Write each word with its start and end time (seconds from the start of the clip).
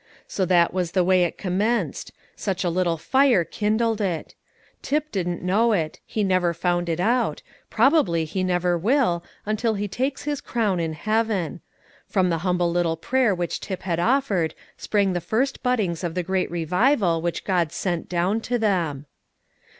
So 0.27 0.45
that 0.45 0.73
was 0.73 0.93
the 0.93 1.03
way 1.03 1.25
it 1.25 1.37
commenced; 1.37 2.11
such 2.35 2.63
a 2.63 2.71
little 2.71 2.97
fire 2.97 3.43
kindled 3.43 4.01
it. 4.01 4.33
Tip 4.81 5.11
didn't 5.11 5.43
know 5.43 5.73
it; 5.73 5.99
he 6.07 6.23
never 6.23 6.55
found 6.55 6.89
it 6.89 6.99
out; 6.99 7.43
probably 7.69 8.25
he 8.25 8.43
never 8.43 8.79
will, 8.79 9.23
until 9.45 9.75
he 9.75 9.87
takes 9.87 10.23
his 10.23 10.41
crown 10.41 10.79
in 10.79 10.93
heaven. 10.93 11.61
From 12.07 12.31
the 12.31 12.39
humble 12.39 12.71
little 12.71 12.97
prayer 12.97 13.35
which 13.35 13.59
Tip 13.59 13.83
had 13.83 13.99
offered 13.99 14.55
sprang 14.75 15.13
the 15.13 15.21
first 15.21 15.61
buddings 15.61 16.03
of 16.03 16.15
the 16.15 16.23
great 16.23 16.49
revival 16.49 17.21
which 17.21 17.43
God 17.43 17.71
sent 17.71 18.09
down 18.09 18.41
to 18.41 18.57
them. 18.57 19.05